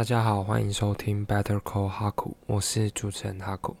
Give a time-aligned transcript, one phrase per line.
[0.00, 3.76] 大家好，欢迎收听 Better Call 哈库，我是主持人哈库。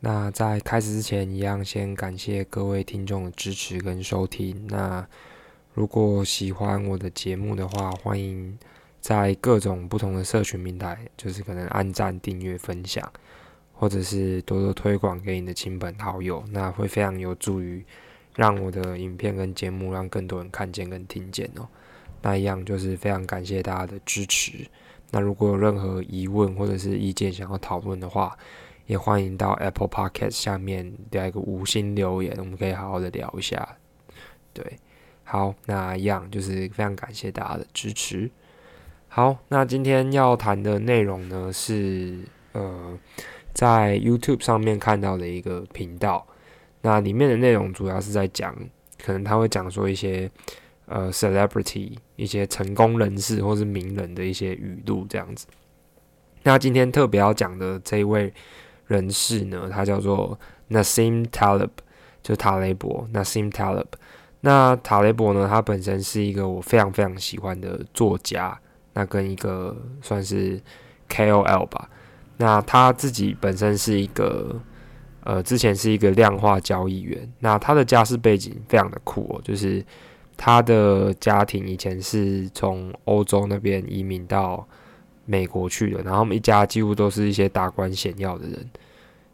[0.00, 4.66] 那在开始之前，一样先感谢各位听众的支持跟收听。
[4.66, 5.06] 那
[5.74, 8.58] 如果喜欢我的节目的话，欢迎
[9.00, 13.08] 在各种不同的社群平台，就是可能按赞、订阅、分享，
[13.74, 17.84] 或者是多多推广给你的亲朋好友，那会非常有助于
[18.34, 21.68] 让我的影片跟节目让更多人看见跟听见哦。
[22.22, 24.66] 那一样就是非常感谢大家的支持。
[25.12, 28.36] 那如果有任何疑问或者是意见想要讨论的话，
[28.86, 33.76] 也欢迎到 Apple Podcast 下面留一个五星留言，我们可以好好的聊一下。
[34.52, 34.64] 对。
[35.24, 38.28] 好，那一样就是非常感谢大家的支持。
[39.08, 42.18] 好，那今天要谈的内容呢是
[42.52, 42.98] 呃，
[43.54, 46.26] 在 YouTube 上面看到的一个频道，
[46.82, 48.54] 那里面的内容主要是在讲，
[49.02, 50.30] 可能他会讲说一些
[50.92, 55.46] 呃 celebrity 一些成功人士或是名人的一些语录这样子。
[56.42, 58.32] 那今天特别要讲的这位
[58.86, 60.38] 人士呢，他叫做
[60.70, 61.70] Nassim Taleb，
[62.22, 63.86] 就塔雷伯 Nassim Taleb。
[64.44, 65.46] 那塔雷伯呢？
[65.48, 68.58] 他本身是一个我非常非常喜欢的作家，
[68.92, 70.60] 那跟一个算是
[71.08, 71.88] KOL 吧。
[72.38, 74.60] 那他自己本身是一个，
[75.22, 77.32] 呃，之前是一个量化交易员。
[77.38, 79.84] 那他的家世背景非常的酷哦，就是
[80.36, 84.66] 他的家庭以前是从欧洲那边移民到
[85.24, 88.70] 美国去的，然后他们一家几乎都是一些达官显要的人，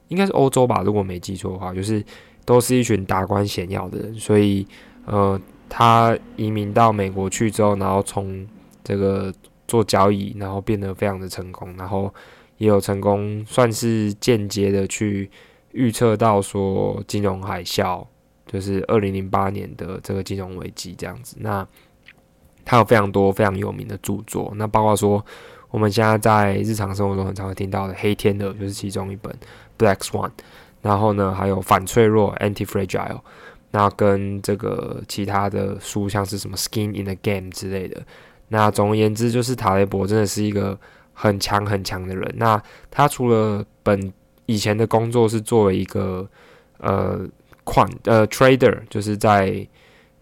[0.09, 2.05] 应该是欧洲吧，如果没记错的话，就是
[2.45, 4.67] 都是一群达官显要的人，所以。
[5.11, 5.41] 呃，
[5.71, 8.47] 他移民到美国去之后，然后从
[8.85, 9.33] 这个
[9.67, 12.13] 做交易，然后变得非常的成功，然后
[12.59, 15.31] 也有成功，算是间接的去
[15.73, 18.07] 预测到说金融海啸，
[18.49, 21.37] 就是二零零八年的这个金融危机这样子。
[21.39, 21.65] 那
[22.65, 25.25] 他有非常多非常有名的著作，那包括说
[25.71, 29.33] 我们现在在日常生活中很常会听到的《黑天鹅》就是其中一本
[29.79, 30.29] 《Black Swan》，
[30.83, 33.21] 然后呢还有《反脆弱》（Anti-Fragile）。
[33.71, 38.03] 那跟这个其他的书，像是什么《Skin in the Game》之类的。
[38.49, 40.79] 那总而言之，就是塔雷伯真的是一个
[41.13, 42.35] 很强很强的人。
[42.37, 44.11] 那他除了本
[44.47, 46.27] 以前的工作是作为一个
[46.79, 47.21] 呃
[47.69, 49.67] 款呃 trader，就是在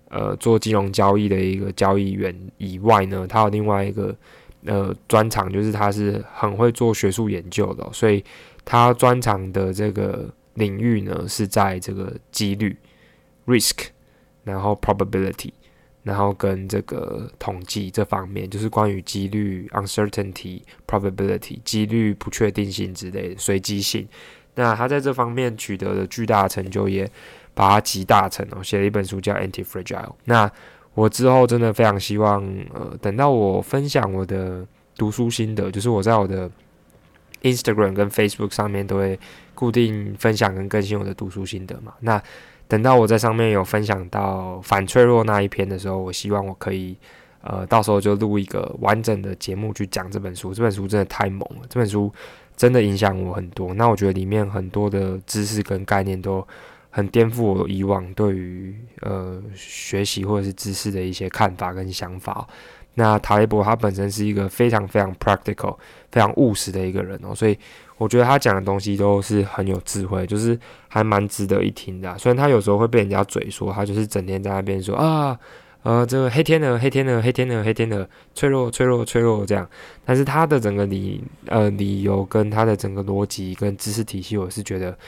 [0.08, 4.12] 呃做金融交易的一个交易员以外呢，他有另外一个
[4.64, 7.88] 呃专长，就是他是很会做学术研究的。
[7.92, 8.24] 所以
[8.64, 12.76] 他专长的这个领域呢，是在这个几率。
[13.46, 13.86] risk，
[14.42, 15.52] 然后 probability，
[16.02, 24.04] 然后跟这个统计这方面，就是关于几率 uncertainty probability 几率不确定性之类的随机性。
[24.56, 27.08] 那他在这方面取得了巨大成就，也
[27.54, 30.12] 把它集大成哦，写了一本书叫 Anti-Fragile。
[30.24, 30.50] 那
[30.94, 32.42] 我之后真的非常希望，
[32.74, 34.66] 呃，等到我分享我的
[34.96, 36.50] 读书心得，就是我在我的
[37.42, 39.18] Instagram 跟 Facebook 上面都会
[39.54, 41.92] 固定分享跟更新我的读书心得嘛。
[42.00, 42.20] 那
[42.66, 46.96] 等到我在上面有分享到反脆弱那一篇的时候，我希望我可以，
[47.42, 50.52] 呃，到时候就录一个完整的节目去讲这本书。
[50.54, 52.12] 这本书真的太猛了，这本书
[52.56, 53.74] 真的影响我很多。
[53.74, 56.46] 那我觉得里面很多的知识跟概念都
[56.90, 62.46] 很颠覆我以往对于呃学习或者是知识的一些看法跟想法。
[62.94, 65.76] 那塔雷博他本身是一个非常非常 practical、
[66.10, 67.58] 非常务实的一个人哦，所以。
[67.98, 72.18] 我觉得他讲的东西都是很有智慧，就是还蛮值得一听的。
[72.18, 75.34] 虽然他有时候会被人家嘴说，他就是整天在那边说啊，
[75.86, 79.68] 呃，这个黑天鹅，黑天鹅，黑天鹅，黑天鹅，脆弱，脆弱，脆弱这样。
[80.04, 84.98] 但是他的整个理呃理由跟他的整个逻辑跟知识体系，我是觉得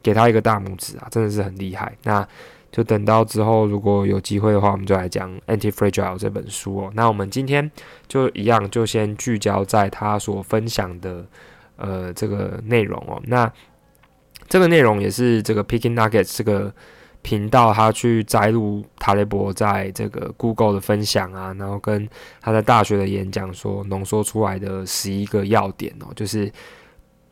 [0.00, 1.92] 给他一个大拇指啊，真的是很厉害。
[2.04, 2.24] 那
[2.70, 6.92] 就等到之后如果有机会的话，我们就来讲《Anti-Fragile》这本书哦。
[6.94, 7.68] 那我们今天
[8.06, 11.26] 就一样，就先聚焦在他所分享的。
[11.80, 13.52] 呃，这个内容哦，那
[14.48, 16.74] 这个内容也是这个 Picking Nuggets 这个
[17.28, 22.08] 频道，他去摘录塔雷伯在这个 Google 的分享啊，然后跟
[22.40, 26.50] 他在大学的演讲说浓缩出来的十一个要点哦，就是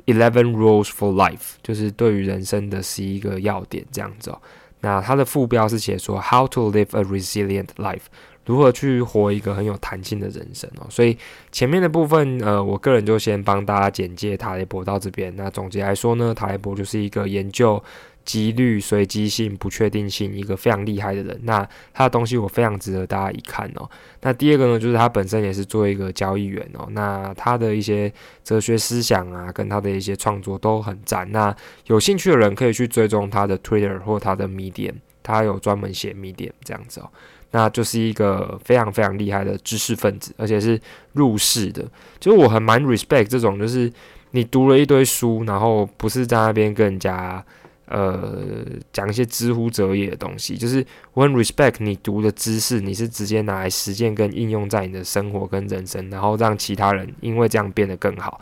[0.04, 4.38] Eleven Rules for Life，就是对于人生的十一个要点这样子哦。
[4.81, 8.02] 那它的副标是写说 How to live a resilient life。
[8.44, 10.87] 如何去活一个很有弹性的人生哦？
[10.90, 11.16] 所以
[11.50, 15.34] 前面的部分，呃，我个人就先帮大家简介塔雷伯到这边。
[15.37, 17.82] 那总结来说呢，塔雷伯就是一个研究
[18.26, 21.40] 几率、随机性、不确定性一个非常厉害的人。
[21.44, 23.88] 那他的东西我非常值得大家一看哦。
[24.20, 26.87] 那第二个呢，就是他本身也是做一个交易员哦。
[26.90, 28.12] 那他的一些
[28.44, 31.31] 哲学思想啊，跟他的一些创作都很赞。
[31.32, 31.55] 那
[31.87, 37.08] 有兴趣的人可以去追踪他的 Twitter 或他的 Medium，他有专门写 Medium 这样子哦。
[37.52, 40.78] 那就是一个非常非常厉害的知识分子，而且是
[41.12, 41.82] 入世的。
[42.19, 43.90] 就是我很蛮 respect 这种，就是
[44.32, 47.43] 你读了一堆书，然后不是在那边跟人家
[47.86, 50.84] 呃讲一些知乎者也的东西，就是
[51.14, 58.40] 我很 respect 你读的知识，你是直接拿来实践跟应用在你的生活跟人生，然后让其他人因为这样变得更好。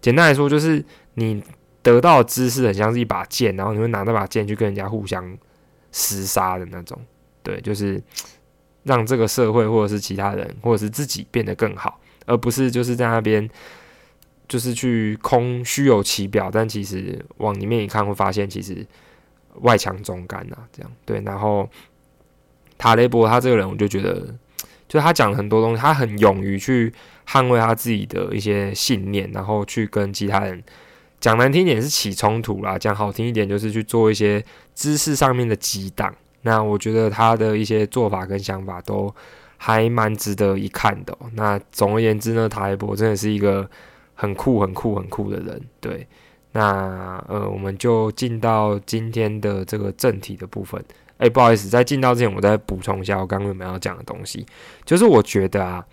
[0.00, 1.42] 简单来说，就是你
[1.82, 5.24] 得到的知识很像是一把剑，然后你会拿那把剑去跟人家互相
[5.92, 6.98] 厮杀的那种。
[7.42, 8.02] 对，就是
[8.84, 13.48] 让这个社会或者是其他人或者是自己变得更好，而不是就是在那边
[14.48, 18.86] 就是去空虚有其表，但其实往里面一看会发现，其实
[19.62, 20.56] 外强中干呐。
[20.72, 21.68] 这样对，然后
[22.76, 24.26] 塔雷博他这个人，我就觉得，
[24.88, 26.92] 就他讲很多东西，他很勇于去
[27.26, 30.62] 捍卫他自己的一些信念，然后去跟其他人
[31.20, 34.44] 讲难听一点是起冲突啦，讲好听一点就是去做一些
[34.74, 36.14] 知识上面的激荡。
[36.42, 39.10] 那我觉得他的一些做法跟想法都
[39.56, 41.16] 还蛮值得一看的。
[41.32, 43.66] 那总而言之呢，塔雷博真的是一个
[44.14, 45.60] 很酷、很酷、很酷的人。
[45.80, 46.06] 对，
[46.52, 50.82] 那呃，我们就进到今天的这个正题的部分。
[51.18, 54.44] 哎，不好意思，在进到之前，我再补充一下我刚刚有没有讲的东西。
[54.84, 55.84] 就是我觉得啊，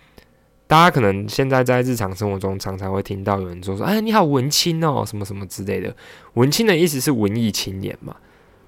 [0.66, 5.94] 大家可能现在在日常生活中常常会听到有人说说，哎，你好文青哦，什么什么之类的。
[6.34, 8.16] 文青的意思是文艺青年嘛？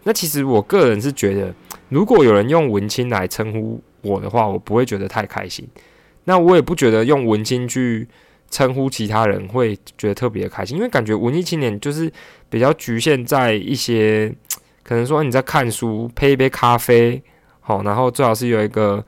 [0.04, 1.52] 那其实我个人是觉得，
[1.88, 5.66] 如果有人用文青来称呼我的话，我不会觉得太开心。
[6.24, 8.06] 那我也不觉得用文青去
[8.54, 12.08] 称呼其他人会觉得特别开心，因为感觉文艺青年就是
[12.48, 14.32] 比较局限在一些，
[14.84, 17.20] 可能说你在看书，配一杯咖啡，
[17.60, 19.04] 好，然后最好是有一个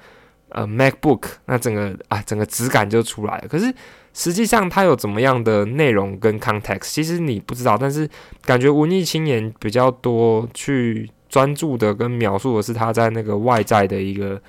[0.48, 3.48] 呃 MacBook，那整个啊整个质感就出来了。
[3.48, 3.72] 可是。
[4.18, 7.76] 实际上，它有怎么样的内容跟 context，其实你不知道。
[7.76, 8.08] 但是
[8.46, 14.40] 感觉文艺青年比较多去专注的跟描述的是他在那个外在的一个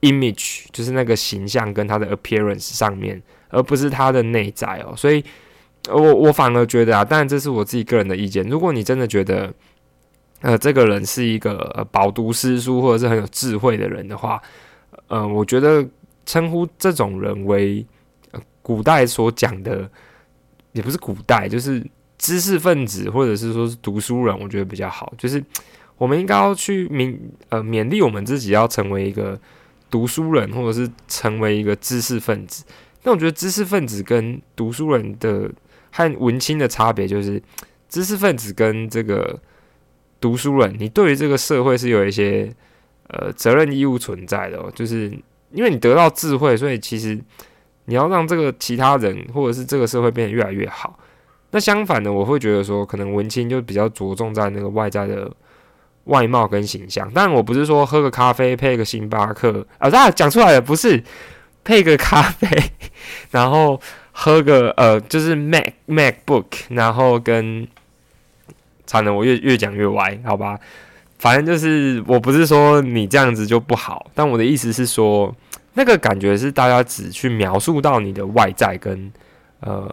[0.00, 3.22] image，就是那个形象跟他的 appearance 上面，
[3.52, 4.92] 而不是他的内在哦。
[4.96, 5.24] 所以，
[5.88, 8.44] 我我反而觉得啊，当然这是我自己个人的意见。
[8.48, 9.54] 如果你真的觉得，
[10.40, 14.42] 呃，这个人是一个饱读诗书或者是很有智慧的人的话，
[15.06, 15.86] 呃，我觉得
[16.26, 17.86] 称呼这种人为。
[18.64, 19.90] 古代所讲的
[20.70, 21.84] 也不是古代，就是
[22.16, 25.12] 知识分子或者是说是读书人，我觉得比较好。
[25.18, 25.42] 就是
[25.98, 27.18] 我们应该要去勉
[27.48, 29.36] 呃勉励我们自己要成为一个
[29.90, 32.64] 读书人，或者是成为一个知识分子。
[33.02, 35.50] 那我觉得知识分子跟读书人的
[35.90, 37.42] 和文青的差别，就是
[37.88, 39.38] 知识分子跟这个
[40.20, 42.52] 读书人，你对于这个社会是有一些
[43.08, 44.58] 呃责任义务存在的。
[44.58, 45.10] 哦，就是
[45.50, 47.18] 因为你得到智慧，所以其实。
[47.86, 50.96] 你要让这个其他人或者是这个社会变得越来越好，
[51.50, 55.28] 那相反的，我会觉得说，可能文青就比较着重在那个外在的
[56.04, 57.10] 外貌跟形象。
[57.12, 61.02] 但我不是说喝个咖啡配个星巴克啊，大家讲出来的不是
[61.64, 62.48] 配个咖啡，
[63.30, 63.80] 然后
[64.12, 67.66] 喝个呃，就是 Mac MacBook，然后跟，
[68.86, 70.58] 惨了，我越越讲越歪，好吧，
[71.18, 75.34] 反正就是我不是说你这样子就不好，但我的意思是说。
[75.74, 79.10] 那个感觉是大家只去描述到你的外在跟
[79.60, 79.90] 呃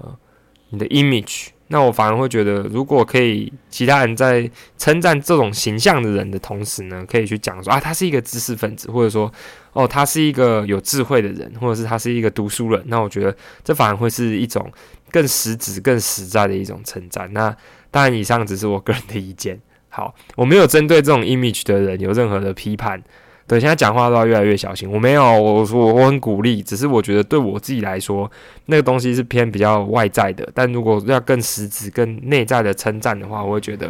[0.71, 9.31] 你的 image，那我反而会觉得，如果可以，其他人在称赞这种形象的人的同时呢，可以去讲说啊，他是一个知识分子，或者说
[9.74, 14.68] 哦，他是一个有智慧的人，或者是他是一个读书人，那我觉得这反而会是一种
[15.12, 17.31] 更实质、更实在的一种称赞。
[17.33, 17.56] 那
[17.92, 19.59] 当然，以上只是我个人的意见。
[19.90, 23.02] 好，我没有针对这种 image 的人有任何的批判。
[23.49, 24.87] 对，现在讲话都要越来越小心。
[24.87, 28.29] 我没有，我说我很鼓励，只是我觉得对我自己来说，
[28.68, 30.47] 那个东西是偏比较外在的。
[30.53, 33.89] 但如果要更实质、更内在的称赞的话，我会觉得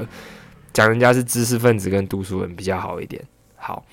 [0.71, 3.21] 讲人家是知识分子跟读书人比较好一点。
[3.57, 3.83] 好，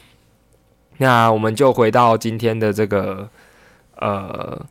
[0.99, 3.29] 那我们就回到今天的这个
[3.97, 4.65] 呃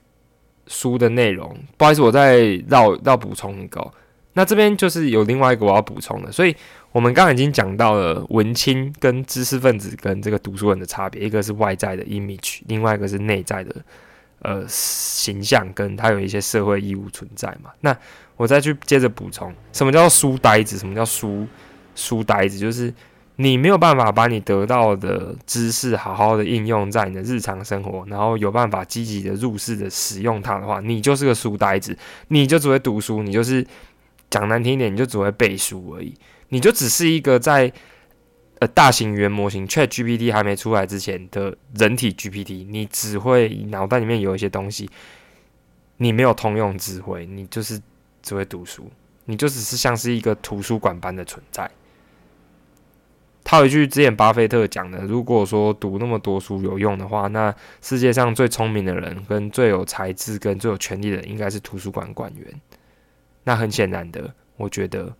[0.67, 1.53] 书的内容。
[1.75, 3.85] 不好意思，我再绕绕补充一个。
[4.31, 6.55] 那这边就是有另外一个我要补充的，所以。
[6.95, 13.75] 我们刚刚已经讲到了文青跟知识分子跟这个读书人的差别，一个是外在的 image，另外一个是内在的
[14.39, 17.69] 呃形象，跟他有一些社会义务存在嘛。
[17.81, 17.93] 那
[18.37, 20.77] 我再去接着补充，什么叫书呆子？
[20.77, 21.45] 什么叫书
[21.95, 22.57] 书呆子？
[22.57, 22.93] 就是
[23.35, 31.97] 你没有办法把你得到的知识好好的应用在你的日常生活，然后有办法积极的入世的使用它的话，你就是个书呆子，
[32.29, 33.67] 你就只会读书，你就是
[34.29, 36.13] 讲难听一点，你就只会背书而已。
[36.55, 37.69] 你就只是一个在
[38.59, 44.89] 呃大型语言模型 Chat GPT 还没出来之前的人体 GPT，你只会脑袋里面有一些东西，
[45.97, 47.77] 你没有通用智慧，你就是
[48.21, 48.89] 只会读书，
[49.25, 51.69] 你就只是像是一个图书馆般的存在。
[53.43, 62.61] 套一句之前巴菲特讲的，如果说读那么多书有用的话，那世界上最聪明的人、跟最有才智、跟最有权力的人，应该是图书馆馆员。
[63.43, 65.13] 那很显然的，我觉得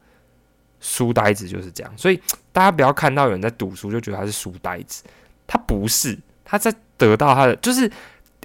[0.86, 1.92] 书呆子就是这样。
[1.98, 5.04] 所以大家不要看到有人在读书就觉得他是书呆子，
[5.48, 7.92] 他不是，他在得到他的就是。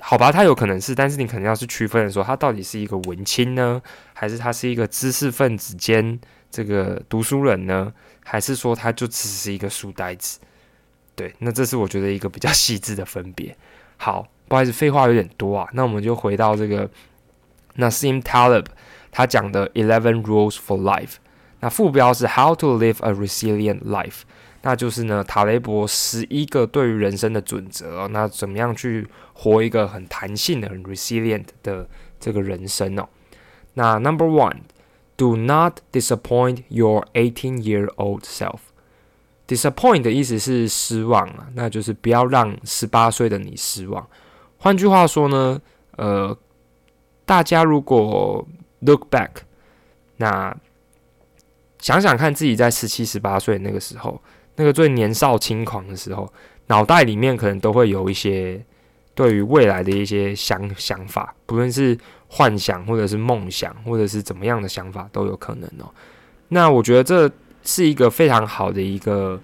[0.03, 3.83] 好吧，他有可能是，但是你可能要是区分的说，他到底是一个文青呢，
[4.15, 6.19] 还是他是一个知识分子兼
[6.51, 7.93] 这个读书人呢，
[8.25, 10.39] 还是说他就只是一个书呆子？
[11.15, 13.55] 对，那这是我觉得一个比较细致的分别。
[13.99, 16.89] 好，不好意思，废话有点多啊，那我们就回到这个
[17.77, 18.65] Nassim Taleb
[19.11, 21.17] 他讲的 Eleven Rules for Life，
[21.61, 24.23] 那副标是 How to Live a Resilient Life。
[24.63, 28.07] 那就是呢，塔雷伯十一个对于人生的准则。
[28.09, 31.89] 那怎么样去活一个很弹性的、很 resilient 的
[32.19, 33.09] 这个人生哦？
[33.73, 38.59] 那 Number one，do not disappoint your eighteen-year-old self。
[39.49, 44.07] disappoint 的意思是失望啊，那就是不要让十八岁的你失望。
[44.59, 45.59] 换句话说呢，
[45.97, 46.37] 呃，
[47.25, 48.47] 大家如果
[48.81, 49.31] look back，
[50.19, 50.55] 那
[51.81, 54.21] 想想看自己在十七、十八岁那个时候。
[54.57, 56.31] 那个最年少轻狂的时候，
[56.67, 58.63] 脑袋里面可能都会有一些
[59.15, 61.97] 对于未来的一些想想法，不论是
[62.29, 65.89] 幻想或者是梦想，或者是怎么样的想法都有可能哦。
[66.49, 67.31] 那我觉得这
[67.63, 69.41] 是一个非常好的一个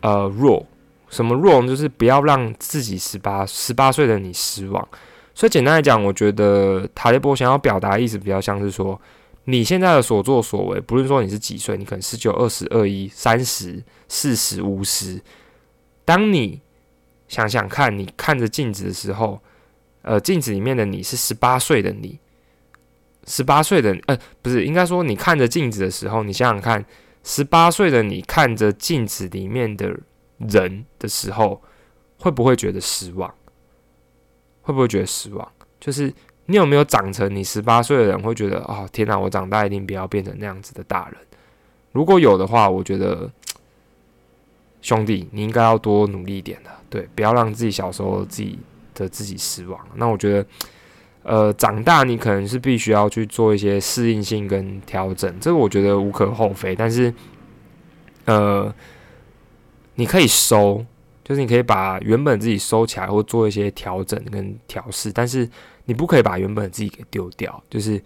[0.00, 0.66] 呃弱，
[1.08, 4.88] 什么弱就是不要让自己十八十八岁的你失望。
[5.34, 9.00] 所以简单来讲，我觉得塔利波想要表达意思比较像是说。
[9.44, 15.20] 你现在的所作所为，不论说你是几岁，你可能十九、二十、二一、三十、四十、五十。
[16.04, 16.60] 当你
[17.26, 19.40] 想想看，你看着镜子的时候，
[20.02, 22.20] 呃，镜子里面的你是十八岁的你，
[23.26, 26.84] 十八岁的呃，不是，应该说你看着镜子的时候，你想想看，
[27.24, 29.92] 十八岁的你看着镜子里面的
[30.38, 31.60] 人的时候，
[32.18, 33.34] 会不会觉得失望？
[34.60, 35.52] 会不会觉得失望？
[35.80, 36.14] 就是。
[36.46, 41.16] 你有没有长成你十八岁的人会觉得哦天哪，我长大一定不要变成那样子的大人？
[41.92, 43.30] 如果有的话，我觉得
[44.80, 48.58] 兄弟你应该要多努力一点的，对，不要让自己小时候自己
[48.94, 49.80] 的自己失望。
[49.94, 50.46] 那我觉得，
[51.22, 56.74] 呃，长大你可能是必须要去做一些适应性跟调整，这个我觉得无可厚非。
[56.74, 57.14] 但是，
[58.24, 58.74] 呃，
[59.94, 60.84] 你可以收，
[61.22, 65.48] 就是你可以把原本自己收起来，或做一些调整跟调试，但是。
[65.84, 68.00] 你不可以把原本自己给丢掉，就是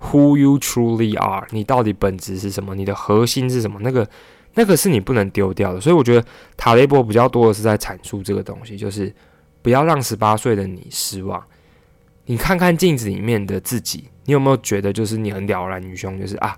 [0.00, 2.74] who you truly are，你到底本质是什么？
[2.74, 3.78] 你的核心是什么？
[3.80, 4.06] 那个
[4.54, 5.80] 那个是你不能丢掉的。
[5.80, 6.24] 所以我觉得
[6.56, 9.14] 塔雷伯比较多的是在阐述这个东西，就是
[9.62, 11.42] 不要让十八岁的你失望。
[12.26, 16.20] 你看看镜子里面的自己，你有没有觉得就是你很了然于胸？
[16.20, 16.56] 就是啊，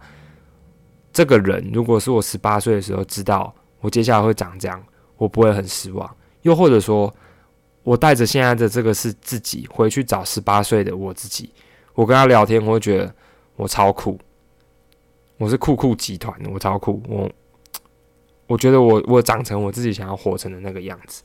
[1.13, 4.83] 这个人如果是我十八岁的时候知道我接下来会长这样，
[5.17, 6.17] 我不会很失望。
[6.43, 7.15] 又或者说。
[7.85, 11.53] 我带着现在的这个是自己回去找十八岁的我自己，
[11.95, 13.15] 我跟他聊天，我会觉得
[13.57, 14.19] 我超酷，
[15.37, 17.31] 我是酷酷集团，我超酷，我
[18.47, 21.23] 我觉得我我长成我自己想要活成的那个样子。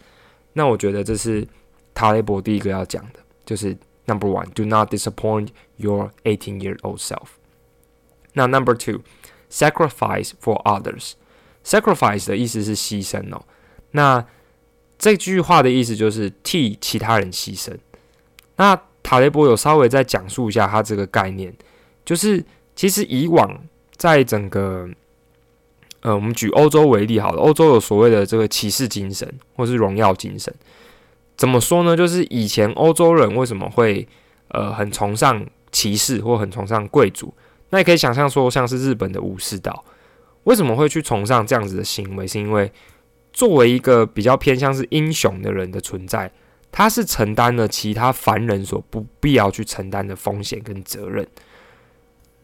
[0.54, 1.48] 那我觉得这是
[1.94, 3.76] 塔雷伯第一个要讲的，就是
[4.06, 7.28] Number one，do not disappoint your eighteen-year-old self。
[8.34, 11.14] 那 Number two，sacrifice for others。
[11.64, 13.44] sacrifice 的意思是牺牲哦。
[13.92, 14.26] 那
[15.00, 17.74] 这句话的意思就是替其他人牺牲。
[18.58, 21.52] 那塔雷波有稍微再讲述一下他这个概念，
[22.06, 22.44] 就是
[22.76, 23.60] 其实以往
[23.96, 24.88] 在整个，
[26.02, 30.54] 呃，我们举欧洲为例好了，欧洲有所谓的这个骑士精神或是荣耀精神。
[31.38, 31.96] 怎么说呢？
[31.96, 34.06] 就是以前欧洲人为什么会
[34.50, 37.34] 呃很崇尚骑士或很崇尚贵族？
[37.70, 39.86] 那也可以想象说，像是日本的武士道，
[40.44, 42.28] 为什么会去崇尚这样子的行为？
[42.28, 42.70] 是因为
[43.32, 46.32] 作为一个比较偏向是英雄的人的存在，
[46.72, 51.26] 他是承担了其他凡人所不必要去承担的风险跟责任。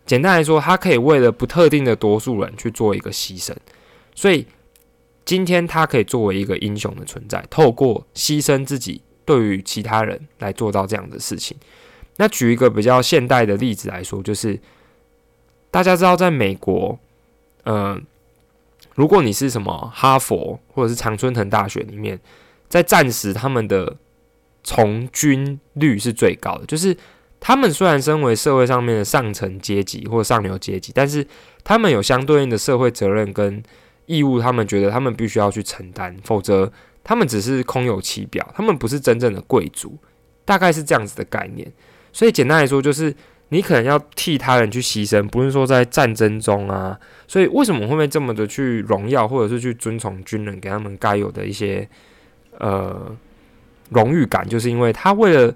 [0.06, 3.54] 简单来说，他可以为了不特定的多数人去做一个牺牲，
[4.14, 4.46] 所以
[5.26, 11.58] 今天他可以作为一个英雄的存在，透过牺牲自己对于其他人来做到这样的事情。
[12.18, 14.60] 那举一个比较现代的例子来说，就是
[15.72, 16.98] 大家知道，在美国，
[17.64, 18.06] 嗯。
[18.96, 22.20] 如果你是什么哈佛或者是常春藤大学里面，
[22.68, 23.98] 在战时他们的
[24.64, 26.96] 从军率是最高的，就是
[27.40, 31.28] 他们虽然身为社会上面的上层阶级或上流阶级，但是
[31.64, 33.62] 他们有相对应的社会责任跟
[34.06, 36.72] 义务，他们觉得他们必须要去承担，否则
[37.04, 39.98] 他们只是空有其表，他们不是真正的贵族，
[40.44, 41.72] 大概是这样子的概念。
[42.12, 43.14] 所以简单来说，就是。
[43.56, 47.00] 你可能要替他人去牺牲，不是说在战争中啊。
[47.26, 51.88] 所以为什么会被这么的去荣耀，或者是去尊崇军人，给他们该有的一些
[52.60, 53.16] 呃
[53.92, 55.56] 荣誉感，就是因为他为了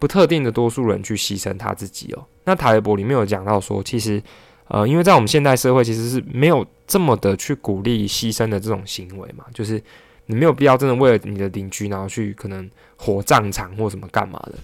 [0.00, 2.26] 不特定的多数人去牺牲他自己哦。
[2.42, 4.20] 那塔雷伯里面有讲到说，其实
[4.66, 9.80] 呃，因为在我们现代社会，其实是没有这么的去鼓励牺牲的这种行为嘛，就是
[10.26, 14.54] 你没有必要真的为了你的邻居，然后去可能火葬场或什么干嘛的。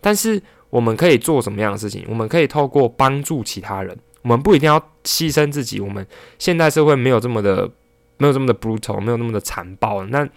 [0.00, 2.04] 但是我们可以做什么样的事情？
[2.08, 5.80] 我们可以透过帮助其他人，我们不一定要牺牲自己。
[5.80, 6.06] 我们
[6.38, 7.70] 现代社会没有这么的，
[8.18, 10.04] 没有这么的 brutal，没有那么的残暴。
[10.06, 10.28] 那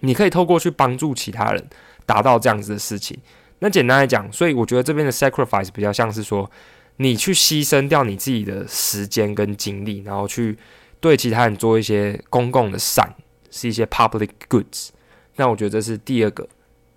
[0.00, 1.68] 你可以透过去帮助其他人，
[2.04, 3.16] 达到这样子的事情。
[3.60, 6.50] 那简单来讲，所以我觉得这边的 sacrifice 比较像是说，
[6.96, 10.58] 你去牺牲掉你自己的时间跟精力，然后去
[11.00, 13.14] 对其他人做一些公共的善，
[13.50, 14.88] 是一些 public goods。
[15.36, 16.46] 那我觉得这是第二个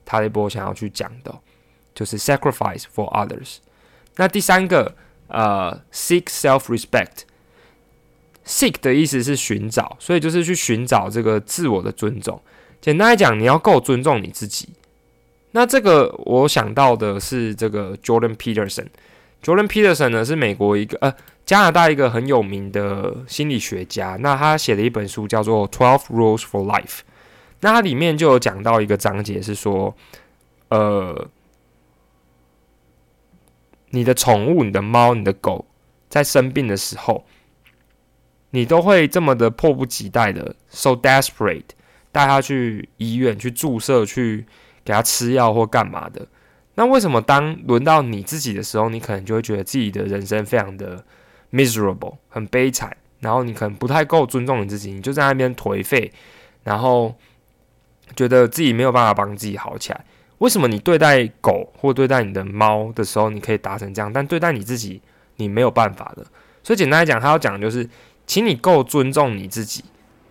[0.04, 1.34] 塔雷波想要去讲的。
[1.98, 3.56] 就是 sacrifice for others。
[4.18, 4.94] 那第三个，
[5.30, 7.26] 呃，seek self-respect。
[8.46, 12.40] seek 的意思是寻找，所以就是去寻找这个自我的尊重。
[12.80, 14.70] 简单来讲，你要够尊重你自己。
[15.54, 18.86] 那这个我想到的是这个 Jordan Peterson。
[19.44, 21.12] Jordan Peterson 呢是美国一个呃
[21.46, 24.18] 加拿大一个很有名的心理学家。
[24.20, 26.84] 那他写了一本书叫做《Twelve Rules for Life》。
[27.62, 29.96] 那它里面就有讲到一个章节是说，
[30.70, 31.28] 呃。
[33.90, 35.66] 你的宠物、你的猫、你的狗
[36.10, 37.26] 在生病的时候，
[38.52, 41.64] 你都会这么的迫不及待的，so desperate，
[42.12, 44.46] 带它去医院去注射、去
[44.84, 46.28] 给它吃药或干嘛的？
[46.76, 51.04] 那为什么当轮到你自己的时候，你可能就会觉得自己的人生非常的
[51.52, 56.12] miserable，很悲惨，然后你可能不太够尊重你自己，你就在那边颓废，
[56.64, 57.16] 然后
[58.16, 60.06] 觉得自己没有办法帮自己好起来。
[60.40, 65.02] 为什么你对待狗或对待你的猫的时候，你可以达成这样，但对待你自己，
[65.38, 66.24] 你没有办法的？
[66.62, 67.90] 所以简单来讲，他要讲的就是，
[68.28, 69.84] 请你够尊重你自己，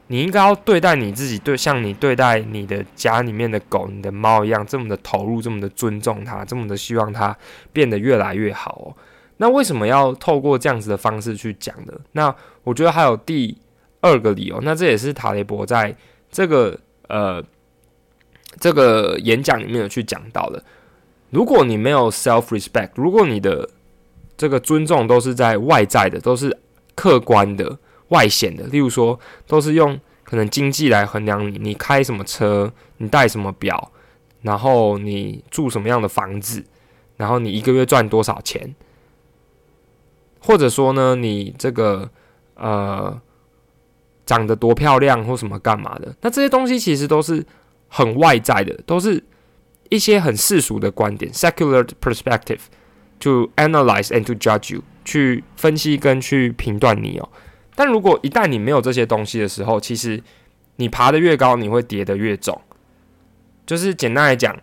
[0.07, 7.37] 你应该要对待你自己，对像你对待你的家里面的狗、你的猫一样，这么的投入，这么的尊重它，这么的希望它
[7.73, 8.71] 变得越来越好。
[8.87, 8.95] 哦。
[9.39, 11.93] 那为什么要透过这样子的方式去讲呢？
[12.13, 12.33] 那
[12.63, 13.59] 我觉得还有第
[14.03, 15.97] 二个理由，那这也是塔雷博在
[16.31, 16.79] 这个
[17.09, 17.43] 呃。
[18.59, 20.65] 这个演讲里面有去讲到的，
[21.31, 23.69] 如果你没有 self respect，如果你的
[24.37, 26.57] 这个尊重都是在外在的，都是
[26.95, 33.93] 客观的、外显的，例如说都是用可能经济来衡量你，你开什么车，你戴什么表，
[34.41, 36.65] 然后你住什么样的房子，
[37.19, 38.75] 然后你一个月赚多少钱，
[40.41, 42.09] 或者说呢，你这个
[42.55, 43.21] 呃
[44.25, 47.45] 长得多漂亮或什么干嘛的，那这些东西其实都是。
[47.89, 49.23] 很外在的，都是
[49.89, 52.61] 一些很世俗的观点 （secular perspective）
[53.21, 57.29] to analyze and to judge you，去分析跟去评断你哦。
[57.75, 60.23] 但如果一旦你没有这些东西的时候，其实
[60.77, 62.61] 你爬得越高，你会跌得越重。
[63.65, 64.57] 就是简单来讲，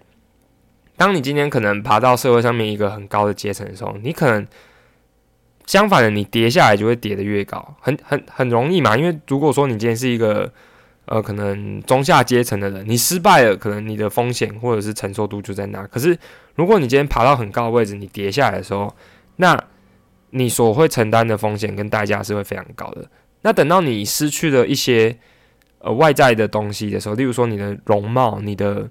[0.96, 4.48] 当你今天可能爬到社会上面一个很高的阶层的时候，你可能
[5.66, 8.98] 相反的，你跌下来就会跌得越高，很很很容易嘛。
[8.98, 10.52] 因为如果说你今天是一个
[11.06, 15.86] 呃，可能中下阶层的人，你失败了，可能你的风险或者是承受度就在那。
[15.88, 16.18] 可是，
[16.56, 18.96] 如果你今天爬到很高的位置，你跌下来的时候，
[19.36, 19.62] 那
[20.30, 23.06] 你所会承担的风险跟代价是会非常高的。
[23.42, 25.18] 那等到你失去了一些
[25.80, 28.90] 呃外在的东西的时候，例如说你的容貌、你的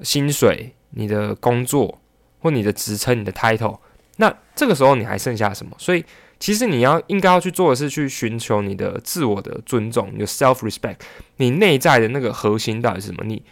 [0.00, 2.00] 薪水、你的工作
[2.40, 3.78] 或你的职称、你的 title，
[4.16, 5.72] 那这个时候你还剩下什么？
[5.78, 6.04] 所以。
[6.40, 10.96] 其实你要应该要去做的是去寻求你的自我的尊重，你的 self respect，
[11.36, 13.24] 你内在的那个核心到底是什么？
[13.24, 13.42] 你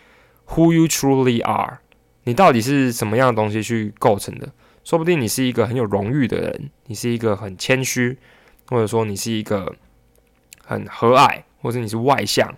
[0.48, 1.78] who you truly are，
[2.24, 4.48] 你到底是什么样的东西去构成的？
[4.84, 8.16] 说不定你是一个很有荣誉的人，你是一个很谦虚，
[8.68, 9.74] 或者说你是一个
[10.64, 12.54] 很和蔼，或者你是外向。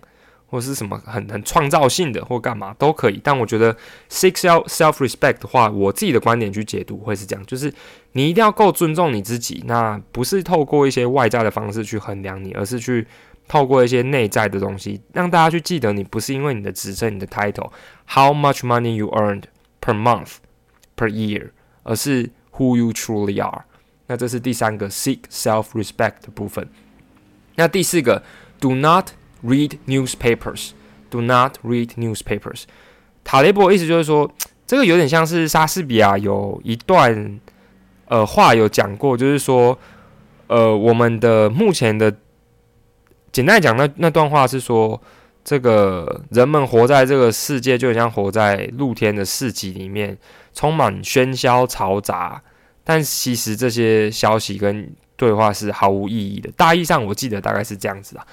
[0.51, 3.21] 或者是什么很很创造性的，或干嘛都可以。
[3.23, 3.71] 但我觉得
[4.09, 7.71] seek self self respect 的话，我自己的观点去解读会是这样：，就是
[8.13, 13.05] 你一定要够尊重你自己，那不是透过一些外在的方式去衡量你，而是去
[13.47, 19.43] 透过一些内在的东西，让大家去记得你，不是因为你的职称、你的 title，how much money you earned
[19.81, 20.35] per month
[20.95, 21.49] per year，
[21.83, 23.63] 而是 who you truly are。
[24.07, 26.67] 那这是第三个 seek self respect 的部分。
[27.55, 28.23] 那第四个
[28.59, 30.71] do not Read newspapers.
[31.09, 32.63] Do not read newspapers.
[33.23, 34.29] 塔雷伯意思就是说，
[34.67, 37.39] 这个有点像是莎士比亚有一段
[38.09, 39.79] 呃话有讲过，就是说，
[40.47, 42.13] 呃，我们的目前的
[43.31, 45.01] 简单讲，那那段话是说，
[45.43, 50.17] 这个人们活在这个世界，就像活在露天的市集里面，
[50.53, 52.41] 充满喧嚣嘈杂，
[52.83, 56.51] 但其实这些消息跟对话是毫无意义的。
[56.57, 58.25] 大意上我记得大概是这样子啊。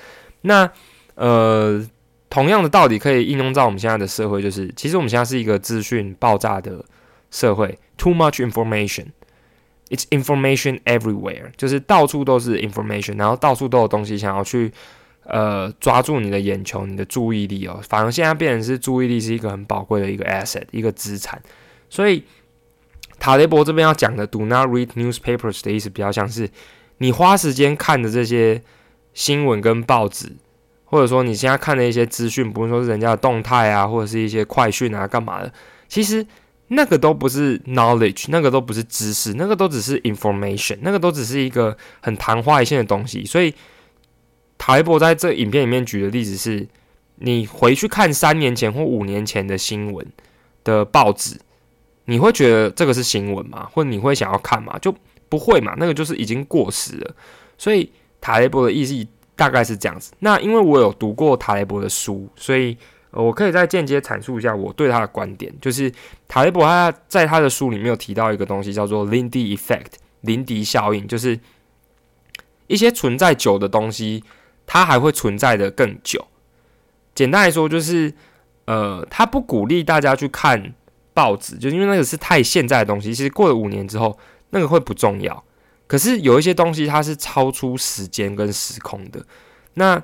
[0.43, 0.71] 那
[1.17, 1.87] 呃，
[2.31, 6.85] 同样的道理可以应用在我们现在的社会，就是其实我们现在是一个资讯爆炸的
[7.31, 9.07] 社会，too much information
[9.89, 14.73] It's information everywhere，就是到处都是 information，然后到处都有东西想要去
[15.25, 17.81] 呃抓住你的眼球、你的注意力哦。
[17.89, 21.41] 反而现在变成是注意力是一个很宝贵的一个 asset，一个资产，
[21.89, 22.25] 所以。
[23.19, 26.47] 塔雷伯这边要讲的 “do not read newspapers” 的意思比较像是，
[26.99, 28.61] 你花时间看的这些
[29.15, 30.37] 新闻跟报纸，
[30.85, 35.51] 或者说你现在看的一些资讯，不是说是人家的动态啊，或者是一些快讯啊，干嘛的？
[35.89, 36.25] 其实
[36.69, 43.25] 那个都不是 knowledge，那个都不是知识，那个都只是 information，那个都只是一个很昙花一现的东西。
[43.25, 43.55] 所以
[44.59, 46.67] 塔雷伯在这影片里面举的例子是，
[47.17, 50.07] 你回去看三年前或五年前的新闻
[50.65, 51.39] 的报纸。
[52.09, 53.69] 你会觉得这个是新闻吗？
[53.73, 54.79] 或你会想要看吗？
[54.79, 54.95] 就
[55.29, 57.17] 不会嘛，那个就是已经过时了。
[57.59, 58.95] 所以塔雷伯的意思
[59.35, 60.13] 大概是这样子。
[60.21, 62.79] 那因为我有读过塔雷伯的书，所以
[63.23, 65.53] 我可以再间接阐述一下我对他的观点。
[65.61, 65.93] 就是
[66.29, 71.39] 塔雷伯他在他的书里面有提到一个东西，叫做 Lindy Effect（ 林迪效应），就是
[72.67, 74.23] 一些存在久的东西，
[74.67, 76.27] 它还会存在的更久。
[77.15, 78.13] 简单来说，就是
[78.67, 80.75] 呃，他不鼓励大家去看。
[81.17, 84.19] 报纸就因为那个是太现在的东西，其实过了五年之后，
[84.51, 85.43] 那个会不重要。
[85.87, 89.25] 可是有一些东西它是超出时间跟时空的。
[89.73, 90.03] 那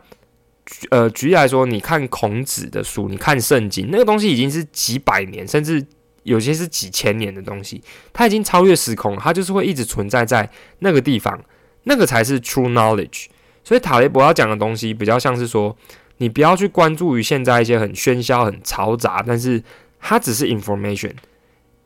[0.91, 5.85] 呃，举例来说，你看孔子的书，你看圣经，那个东西已经是几百年，甚至
[6.23, 10.49] 有些是几千年的东西，它已经超越时空，它就是会一直存在在
[10.79, 11.39] 那个地方，
[11.85, 13.27] 那个才是 true knowledge。
[13.65, 15.77] 所以塔雷博要讲的东西，比较像是说，
[16.19, 19.63] 你不要去关注于现在一些很喧嚣、很嘈杂，但是。
[20.05, 21.13] 它只是 information，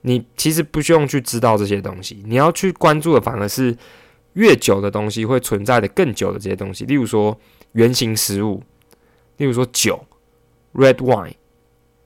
[0.01, 3.77] 你其实不需要去知道这些东西，你要去关注的反而是
[4.33, 7.39] 越久的东西会存在的更久的这些东西，例如说
[7.77, 8.63] 圆形食物，
[9.37, 10.05] 例如说酒
[10.75, 11.35] ，red wine，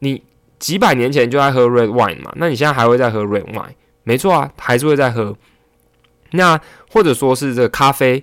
[0.01, 0.23] 你
[0.59, 3.75] 几百年前就在喝 red wine 嘛，那你现在还会在喝 red wine？
[4.03, 5.37] 没错啊，还是会在喝。
[6.33, 8.23] 那或者说是这个咖啡，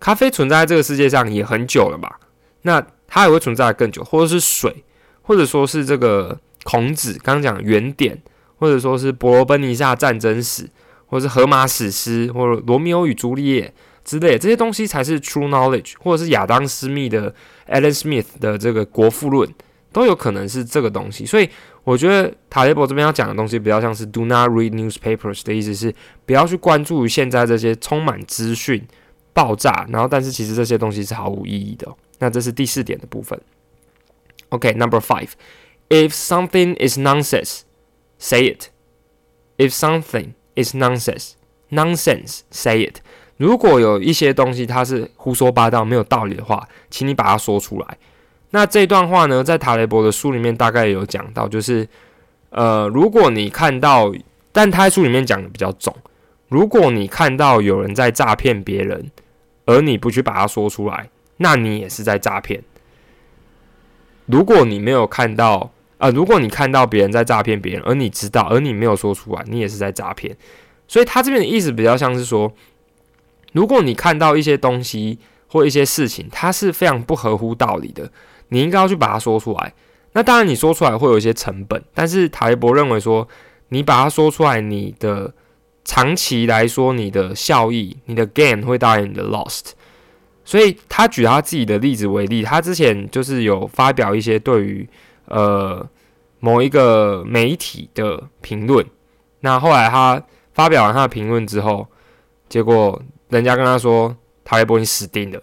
[0.00, 2.18] 咖啡存在这个世界上也很久了吧？
[2.62, 4.84] 那它也会存在更久，或者是水，
[5.22, 6.38] 或者说是这个。
[6.68, 8.20] 孔子刚刚讲原点，
[8.58, 10.68] 或者说是伯罗奔尼撒战争史，
[11.06, 13.72] 或者是荷马史诗，或者罗密欧与朱丽叶
[14.06, 17.34] 之类，这些东西才是 true knowledge，或者是亚当斯密的
[17.68, 19.52] Alan Smith 的这个国富论，
[19.92, 21.26] 都有可能是这个东西。
[21.26, 21.50] 所以
[21.82, 25.92] 我觉得塔雷伯这边要讲的东西比较像是 do not read newspapers 的意思是
[26.24, 28.86] 不要去关注于现在这些充满资讯
[29.32, 31.92] 爆炸，然后但是其实这些东西是毫无意义的。
[32.20, 33.38] 那这是第四点的部分。
[34.50, 35.30] OK，Number five。
[35.88, 37.62] If something is nonsense,
[38.18, 38.70] say it.
[39.58, 41.32] If something is nonsense,
[41.70, 43.00] nonsense, say it.
[43.36, 47.98] 如果有一些东西它是胡说八道、没有道理的话，请你把它说出来。
[48.50, 51.86] 那这段话呢，在塔雷伯的书里面大概有讲到，就是
[52.50, 54.12] 呃，如果你看到，
[54.52, 55.94] 但他书里面讲的比较重。
[56.48, 59.10] 如果你看到有人在诈骗别人，
[59.66, 62.62] 而你不去把它说出来，那你也是在诈骗。
[64.26, 70.34] 如果你没有看到，啊，如果你看到别人在诈骗别人，而你知道，而你没有说出来，你也是在诈骗。
[70.88, 72.50] 所以他这边的意思比较像是说，
[73.56, 78.12] 如果你看到一些东西或一些事情，它是非常不合乎道理的，
[78.50, 79.72] 你应该要去把它说出来。
[80.12, 83.26] 那当然，你说出来会有一些成本，但是台博认为说，
[83.70, 85.32] 你把它说出来，你的
[85.84, 89.70] 长期来说，你的效益，你的 gain 会大于你的 lost。
[90.44, 94.88] 所以他举他自己的例子为例，他之前就是有发表一些对于。
[95.28, 95.84] 呃，
[96.38, 98.86] 某一个媒体的评论，
[99.40, 100.22] 那后来他
[100.54, 101.84] 发表完他的评论之后，
[102.48, 105.42] 结果人家跟他说：“塔雷波，你死定了！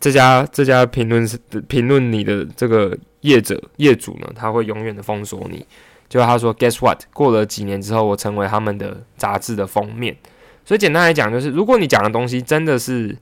[0.00, 5.66] 这家这家评论是评论你的这个业者业主呢，他会永远的封锁你。”
[6.08, 7.02] 就他说：“Guess what？
[7.12, 10.16] 过了几年之后，我成为他们的杂志的封面。”
[10.64, 13.16] 所以简单来讲，就是如果你讲的东西真的是。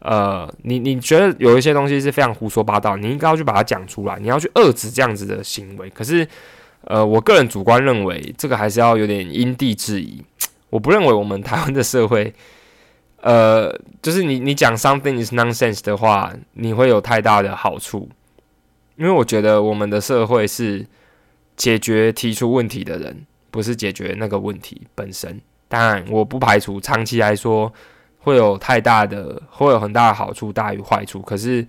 [0.00, 5.90] 呃，你你觉得有一些东西是非常胡说八道，你应该要去把它讲出来，你要去遏制这样子的行为。
[5.90, 6.24] 可是，
[6.82, 10.22] 呃，我个人主观认为，这个还是要有点因地制宜。
[10.70, 12.32] 我不认为我们台湾的社会，
[13.20, 18.08] 呃，就是你你讲 something is nonsense 的话，你会有太大的好处，
[18.96, 20.86] 因为我觉得我们的社会是
[21.56, 25.40] 解决提出问题的人，不是解决那个问题本身。
[25.68, 27.72] 当然，我不排除长期来说。
[28.20, 31.22] 会有太大的，会有很大的好处大于坏处。
[31.22, 31.66] 可是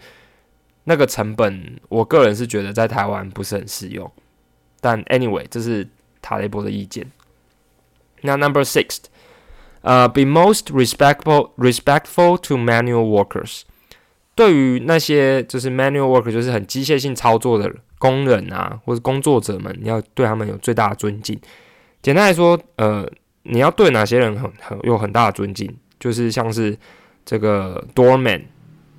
[0.84, 4.12] 那个成本，我个人是觉得在台湾不是很适用。
[4.82, 5.88] 但 anyway，这是
[6.22, 7.06] 塔雷伯的意见。
[8.22, 8.98] 那 number six，
[9.82, 13.62] 呃，be most respectful respectful to manual workers。
[14.36, 21.39] 对于那些就是 manual worker，就是很机械性操作的工人啊，或者工作者们，你要对他们有最大的尊敬。
[22.02, 23.06] 简单来说，呃，
[23.44, 26.78] 你要对哪些人很很有很大的尊敬，就是像是
[27.26, 28.42] 这个 doorman，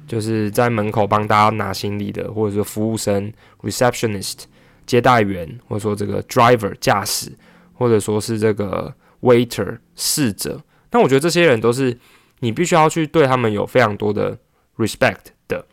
[0.06, 4.40] 就是在门口帮大家拿行李的，或者说服务生 receptionist
[4.84, 7.32] 接待员，或者说这个 driver 驾驶，
[7.72, 10.60] 或者说是这个 waiter 侍者。
[10.92, 11.98] 那我觉得这些人都是
[12.40, 14.38] 你必须要去对他们有非常多的。
[14.76, 15.66] respect 的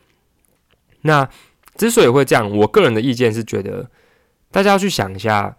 [1.04, 1.30] 那
[1.78, 3.90] 之所以会这样，我个人的意见是觉得
[4.52, 5.56] 大家要去想一下，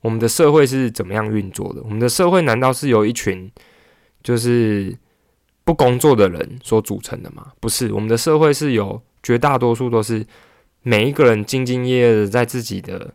[0.00, 1.82] 我们的社会是怎么样运作的？
[1.82, 3.52] 我们的社会难道是由一群
[4.22, 4.96] 就是
[5.62, 7.52] 不工作的人所组成的吗？
[7.60, 10.24] 不是，我们的社会是有绝大多数都是
[10.80, 13.12] 每一个人兢兢业业的在自己的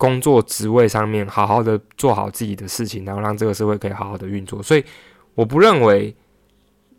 [0.00, 4.62] 工作职位上面好好的做好自己的事情，然后让这个社会可以好好的运作。
[4.62, 4.82] 所以
[5.34, 6.16] 我不认为。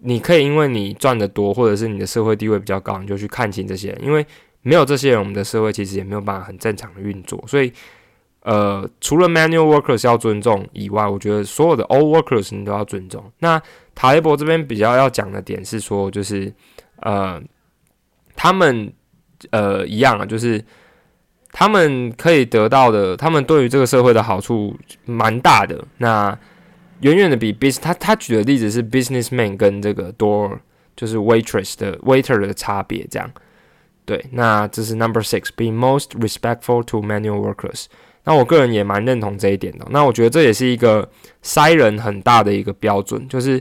[0.03, 4.03] 你可以因为你赚的多，或者是你的社会地位比较高，你就去看清这些人。
[4.03, 4.25] 因为
[4.63, 7.39] 没有这些人，我们的社会其实也没有办法很正常的运作。
[7.45, 7.71] 所以，
[8.41, 13.31] 呃，除了 manual workers 要尊重以外，我觉得所有的 all workers 你都要尊重。
[13.37, 13.61] 那
[13.93, 16.51] 塔雷伯这边比较要讲的点是说，就是
[17.01, 17.39] 呃，
[18.35, 18.91] 他们
[19.51, 20.65] 呃一样啊，就是
[21.51, 25.83] 他们可以得到的，他们对于这个社会的好处蛮大的。
[25.97, 26.37] 那
[27.01, 30.57] 远远的比 bus 他他举的例子是 businessman 跟这个 door
[30.95, 33.31] 就是 waitress 的 waiter 的差别，这样
[34.05, 34.23] 对。
[34.31, 37.85] 那这是 number six，be most respectful to manual workers。
[38.23, 39.87] 那我个人也蛮认同这一点的。
[39.89, 41.09] 那我觉得这也是一个
[41.43, 43.59] 筛人很大的一个标准，就是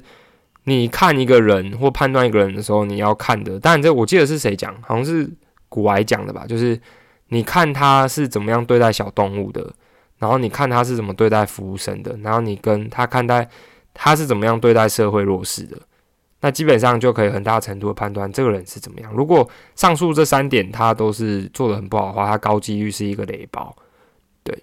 [0.65, 3.59] 你看一个人或判断一个人的时候，你要看的。
[3.59, 5.27] 但，这我记得是谁讲，好像是
[5.71, 6.79] 古埃讲的吧，就是
[7.31, 9.73] 你看他是怎么样对待小动物的。
[10.19, 13.49] 然后你看他是怎么对待服务生的，然后你跟他看待
[13.95, 15.81] 他是怎么样对待社会弱势的，
[16.43, 19.11] 那基本上就可以很大程度的判断这个人是怎么样。
[19.15, 23.75] 如果上述这三点他都是做的很不好的话，他高几率是一个雷包。
[24.45, 24.63] 对，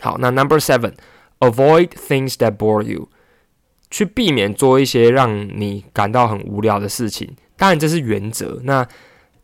[0.00, 3.08] 好，那 Number Seven，avoid things that bore you，
[3.90, 7.34] 去避免做一些让你感到很无聊的事情。
[7.56, 8.60] 当然这是原则。
[8.62, 8.86] 那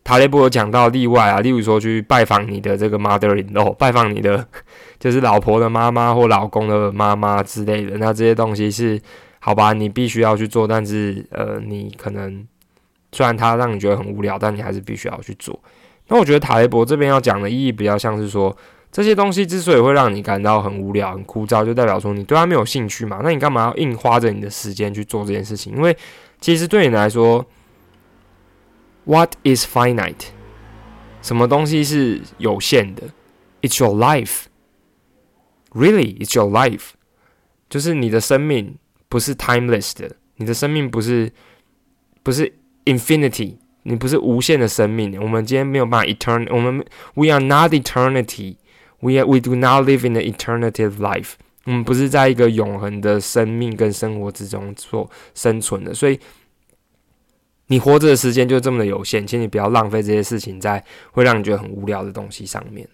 [0.03, 4.45] 塔雷波有讲到例外啊，例如说去拜访你的这个 mother-in-law， 拜访你的
[4.99, 7.97] 就是老婆的妈妈或老公的妈妈之类的。
[7.99, 9.01] 那这些东西是
[9.39, 12.45] 好吧，你必须要去做，但是呃，你可能
[13.13, 15.59] 虽然它让你觉得很无聊，但你还是必须要去做。
[16.09, 18.55] 那我觉得塔雷伯这边要讲的意义比较像是说，
[18.91, 23.21] 这些东西之所以会让你感到很无聊、很枯燥，就代表说你对它没有兴趣嘛。
[23.23, 25.73] 那你干嘛要硬花着你的时间去做这件事情？
[25.77, 25.97] 因为
[26.41, 27.45] 其实对你来说
[29.06, 30.28] ，What is finite？
[31.22, 33.10] 什么东西是有限的？
[33.62, 34.44] It's your life.
[35.72, 36.90] Really, it's your life.
[37.68, 38.78] 就是你的生命
[39.10, 41.32] 不是 timeless 的，你的生命不是
[42.22, 42.54] 不是
[42.86, 45.20] infinity，你不是无限的生命。
[45.20, 46.86] 我们今天没有办法 etern，我们
[47.16, 48.58] we are not eternity.
[49.00, 51.34] We are, we do not live in the eternity of life.
[51.66, 56.20] 我们不是在一个永恒的生命跟生活之中做生存的，所以。
[57.71, 62.85] 你活着的时间就这么的有限，请你不要浪费这些事情在会让你觉得很无聊的东西上面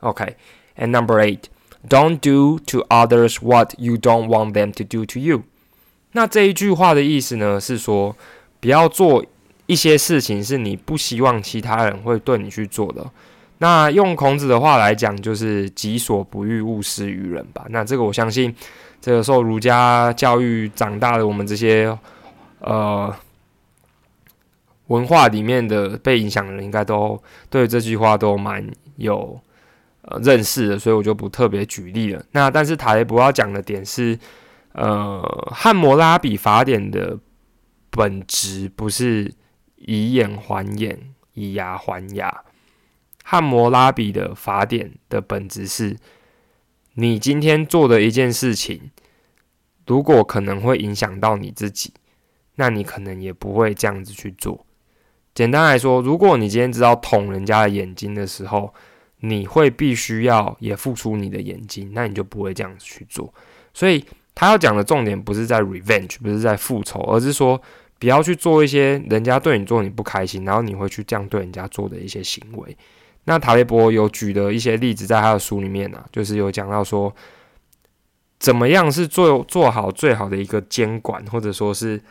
[0.00, 5.44] OK，and number eight，don't do to others what you don't want them to do to you。
[6.12, 8.14] 那这一句话的意思呢，是说
[8.60, 9.24] 不要做
[9.64, 13.10] 一些事情是你不希望其他人会对你去做的。
[13.56, 17.64] 那用孔子的话来讲，就是己所不欲，勿施于人吧。
[17.70, 18.54] 那这个我相信，
[19.00, 21.98] 这个受儒家教育长大的我们这些
[22.60, 23.10] 呃。
[24.88, 29.40] 文化里面的被影响的人，应该都对这句话都蛮有
[30.02, 32.24] 呃认识的，所以我就不特别举例了。
[32.32, 34.18] 那但是塔雷博要讲的点是，
[34.72, 35.22] 呃，
[35.52, 37.18] 汉谟拉比法典的
[37.90, 39.32] 本质不是
[39.76, 40.98] 以眼还眼，
[41.34, 42.44] 以牙还牙。
[43.24, 45.96] 汉谟拉比的法典的本质是，
[46.94, 48.90] 你今天做的一件事情，
[49.86, 51.92] 如果可能会影响到你自己，
[52.54, 54.64] 那你可能也不会这样子去做。
[55.38, 58.74] 简单来说，如果你今天知道捅人家的眼睛的时候，
[59.20, 63.32] 你会必须要也付出你的眼睛，那你就不会这样子去做。
[63.72, 67.62] 所以他要讲的重点不是在 revenge，不是在复仇，而是说
[68.00, 72.76] 不要去做一些人家对你做你不开心，然后你会去这样对人家做的一些行为。
[73.26, 77.14] 那塔雷伯有举的一些例子在他的书里面呢，就是有讲到说，
[78.40, 82.02] 怎么样是做做好最好的一个监管，或者说是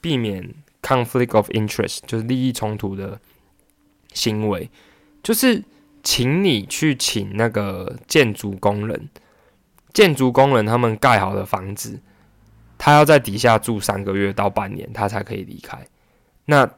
[0.00, 0.54] 避免。
[0.82, 3.18] Conflict of interest 就是利益冲突的
[4.12, 4.68] 行为，
[5.22, 5.62] 就是
[6.02, 9.08] 请你去请那个建筑工人，
[9.92, 12.00] 建筑工人他们盖好的房子，
[12.76, 15.78] 他要在底下住三个月到半年，他才可以离开。
[16.46, 16.68] 那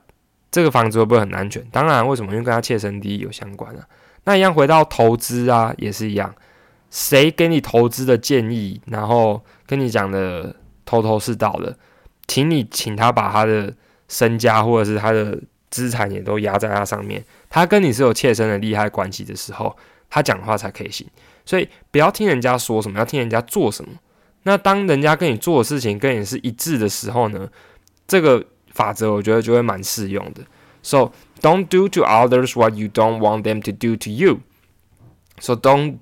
[0.50, 1.64] 这个房子会不会很安全？
[1.72, 2.30] 当然，为什么？
[2.30, 3.88] 因为跟他切身利益有相关啊。
[4.24, 6.32] 那一样回到投资啊，也是一样。
[6.90, 11.76] 谁给你投资的建议，然后跟你讲的头头是道的，
[12.28, 13.74] 请你请他把他的
[14.08, 15.40] 身家或者是他的
[15.70, 17.24] 资产也都压在他上面。
[17.48, 19.76] 他跟你是有切身的利害关系的时候，
[20.08, 21.06] 他讲话才可以行。
[21.44, 23.90] 所以不要听人家说什么，要听人家做什么。
[24.44, 27.48] 那当人家跟你做的事情跟你是一致的时候呢，
[28.06, 30.42] 这个法则我觉得就会蛮适用的。
[30.82, 34.40] So don't do to others what you don't want them to do to you.
[35.38, 35.98] So don't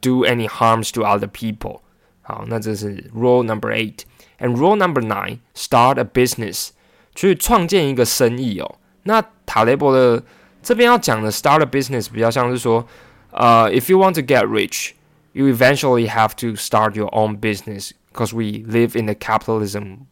[0.00, 1.80] do any harms to other people.
[2.22, 4.00] 好，那这是 rule number eight.
[4.38, 6.70] And rule number nine, start a business.
[7.14, 8.74] 去创建一个生意哦。
[9.04, 10.22] 那塔雷伯的
[10.62, 12.86] 这边要讲的 start a business 比较像是说，
[13.30, 14.92] 呃，if you want to get rich.
[15.34, 20.06] you eventually have to start your own business because we live in the capitalism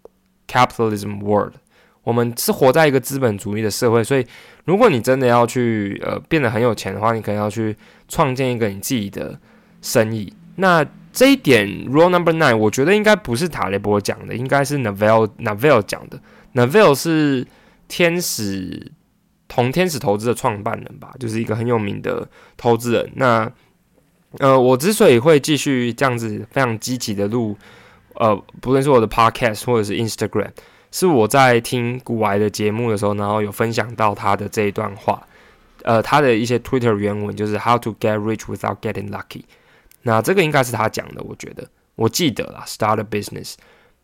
[0.47, 1.55] capitalism world。
[2.03, 4.27] 我们是活在一个资本主义的社会，所以
[4.65, 7.77] 如果你真的要去呃变得很有钱的话，你可能要去
[8.09, 9.38] 创建一个你自己的
[9.81, 10.33] 生意。
[10.57, 16.19] 那这一点，rule number nine，我觉得应该不是塔雷波讲的，应该是 Navel Navel 讲的。
[16.55, 17.47] Navel 是
[17.88, 18.93] 天使
[19.49, 23.11] 同天使投资的创办人吧，就是一个很有名的投资人。
[23.17, 23.51] 那
[24.38, 27.57] 呃，我之所以会继续这样子非常积极的录，
[28.15, 30.51] 呃，不论是我的 podcast 或者是 Instagram，
[30.91, 35.27] 是我在听古玩的节目的时候，然后有分享到他的这一段话，
[35.83, 39.43] 呃，他的一些 Twitter 原文就是 How to get rich without getting lucky。
[40.03, 43.57] 那这个应该是他讲的，我觉得我记得啦，Start a business。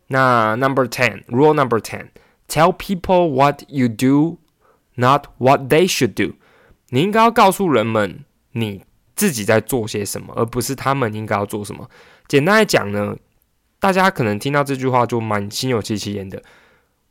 [0.07, 2.07] 那 Number ten rule number Ten
[2.49, 6.33] Tell people what you do，not what they should do。
[6.89, 8.83] 你应该要告诉人们你。
[9.15, 11.89] 自己在做些什么，而不是他们应该要做什么。
[12.29, 13.13] 简单来讲呢，
[13.77, 16.41] 大家可能听到这句话就蛮心有戚戚焉的。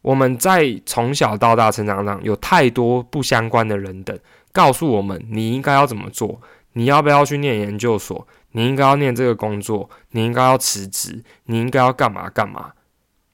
[0.01, 4.19] 我们在从小到大成长上，有太多不相关的人等
[4.53, 6.41] 告诉我们你应该要怎么做，
[6.73, 12.73] 你要不要去念研究所，你应该要念这个工作，你应该要辞职，你应该要干嘛干嘛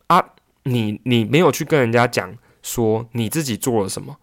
[0.09, 0.31] 啊？
[0.65, 4.17] 你你没有去跟人家讲说你自己做了什么。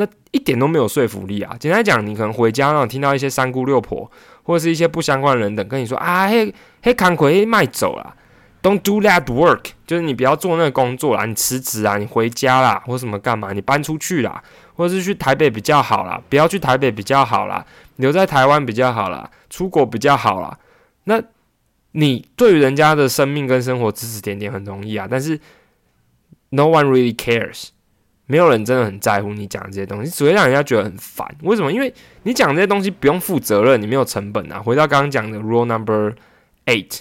[0.00, 1.56] 那一点都没有说服力啊！
[1.58, 4.08] 简单讲，你可能回家，然后听到一些三姑六婆
[4.44, 8.14] 或者是一些不相关的人等跟你说啊，嘿，嘿，康奎卖走了
[8.62, 14.40] ，Don't do that work，就是你不要做那个工作啦，你辞职啊，你回家啦，或什么干嘛，你搬出去啦，
[14.76, 20.56] 或者是去台北比较好啦，不要去台北比较好啦，留在台湾比较好啦，出国比较好啦。
[21.04, 21.20] 那
[21.90, 25.40] 你对于人家的生命跟生活指指点点很容易啊，但是
[26.50, 27.68] No one really cares。
[28.26, 31.26] 没有人真的很在乎你讲这些东西，只会让人家觉得很烦。
[31.42, 31.72] 为什么？
[31.72, 31.92] 因为
[32.24, 34.60] 你讲这些东西不用负责任，你没有成本啊。
[34.60, 36.14] 回到刚刚讲的 rule number
[36.66, 37.00] eight，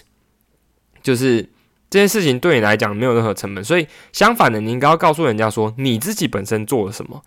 [1.04, 1.42] 就是
[1.90, 7.22] 这件事情对你来讲没有任何成本，所以相反的，你应该要告诉人家说你自己本身做了什么。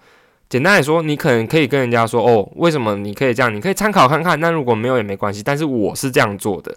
[0.49, 3.55] 简单来说，你可能可以跟人家说：“哦，为什么你可以这样？
[3.55, 4.41] 你可以参考看看。
[4.41, 6.75] 那如果没有也没关系，但是我是这样做的。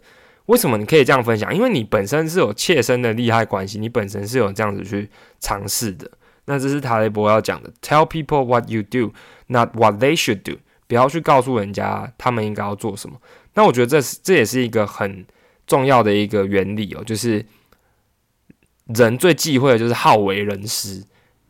[0.48, 1.56] 为什么你可以这样分享？
[1.56, 6.10] 因为你本身是有切身的利害关系，你本身是有这样子去尝试的。”
[6.46, 9.14] 那这是塔雷博要讲的，Tell people what you do,
[9.48, 10.58] not what they should do。
[10.88, 13.16] 不要去告诉人家他们应该要做什么。
[13.54, 15.26] 那我觉得这是这也是一个很
[15.66, 17.46] 重要的一个原理哦，就是
[18.88, 21.02] 人最忌讳的就是好为人师。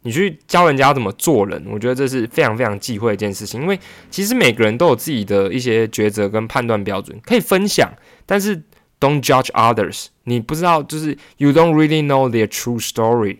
[0.04, 3.62] 你去教人家怎么做人，我觉得这是非常非常忌讳一件事情。
[3.62, 3.80] 因为
[4.12, 7.92] 其实每个人都有自己的一些抉择跟判断标准，可以分享，
[8.26, 8.62] 但是
[9.03, 10.07] don't judge others。
[10.25, 13.39] 你不知道，就是 you don't really know their true story。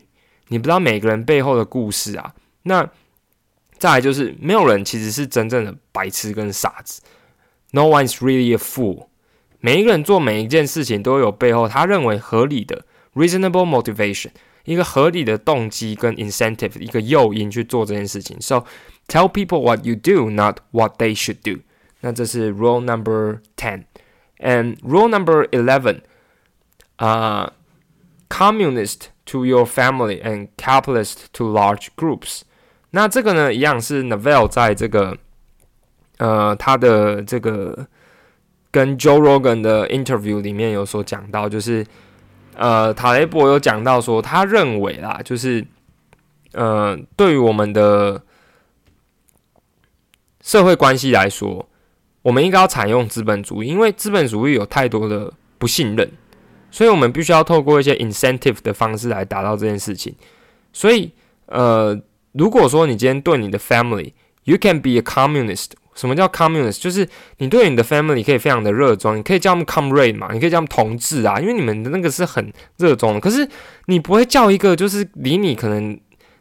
[0.49, 2.89] 你不知道每个人背后的故事啊，那
[3.79, 7.03] 再来就是没有人其实是真正的白痴跟傻子，
[7.73, 9.09] No one is really a fool。
[9.61, 14.31] 每一个人做每一件事情都有背后他认为合理的 reasonable motivation，
[14.65, 18.41] 一个合理的动机跟 incentive，一个诱因去做这件事情。
[18.41, 18.65] So
[19.07, 21.63] tell people what you do, not what they should do。
[22.01, 23.85] 那这是 rule number ten。
[24.40, 26.02] And rule number eleven，
[26.98, 27.54] 啊
[28.30, 29.08] ，communist。
[29.28, 32.42] To your family and capitalist to large groups。
[32.90, 35.18] 那这个呢，一样是 Navel 在这个
[36.18, 37.88] 呃他的这个
[38.70, 41.88] 跟 Joe Rogan 的 interview 里面有所讲到，就是
[42.58, 45.66] 呃塔雷伯有讲到说，他认为啦，就是
[46.52, 48.22] 呃对于我们的
[50.42, 51.70] 社会关系来说，
[52.24, 56.12] 我们应该要采用资本主义，因为资本主义有太多的不信任。
[56.72, 60.16] 所以我们必须要透过一些 incentive 的方式来达到这件事情。
[60.72, 61.12] 所以，
[61.46, 61.96] 呃，
[62.32, 66.82] 如果说你今天对你的 family，you can be a communist 什么叫 communist？
[66.82, 67.08] 就是
[67.38, 73.20] 你对你的 family 可以非常的热衷，你可以叫他们 comrade 嘛，你可以叫他们同志啊，因为你们的那个是很热衷的。
[73.20, 73.48] 可是
[73.86, 75.96] 你不会叫一个就是离你可能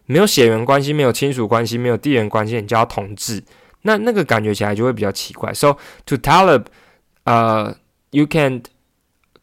[0.07, 3.45] 没有血缘关系、没有亲属关系、没有地缘关系，你叫他同志，
[3.84, 5.53] 那那个感觉起来就会比较奇怪。
[5.53, 6.65] So to Talib，
[7.23, 7.75] 呃，
[8.11, 8.63] you can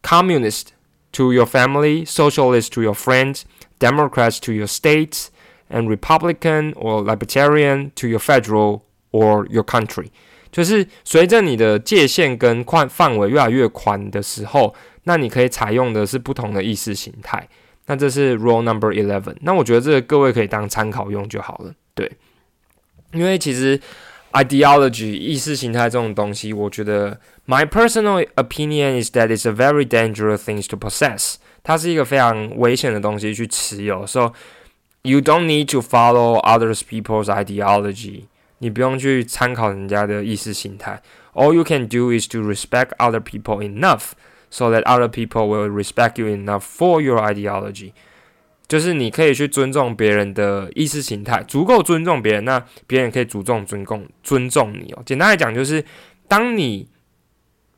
[0.01, 0.67] communist
[1.13, 3.41] to your family, socialist to your friends,
[3.79, 5.27] Democrats to your states,
[5.69, 8.81] and Republican or Libertarian to your federal
[9.11, 10.07] or your country。
[10.51, 14.73] 就是随着你的界限跟宽范围越来越宽的时候，
[15.03, 17.47] 那你可以采用的是不同的意识形态。
[17.87, 19.35] 那这是 rule number eleven。
[19.41, 21.73] 那我觉得这个各位可以当参考用就好了。
[21.93, 22.09] 对，
[23.11, 23.79] 因为其实
[24.33, 31.35] ideology 意识形态这种东西，我觉得 my personal opinion is that it's a very dangerous thing to possess。
[31.63, 34.05] 它是一个非常危险的东西去持有。
[34.05, 34.33] So
[35.03, 38.25] you don't need to follow other people's ideology。
[38.59, 41.01] 你不用去参考人家的意识形态。
[41.33, 44.11] All you can do is to respect other people enough
[44.49, 47.91] so that other people will respect you enough for your ideology。
[48.70, 55.02] 就是你可以去尊重别人的意识形态，足够尊重别人，那别人可以主动尊重尊重你哦。
[55.04, 55.84] 简单来讲，就是
[56.28, 56.86] 当你